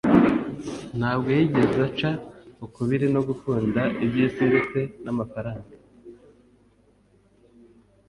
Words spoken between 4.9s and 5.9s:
n’amafaranga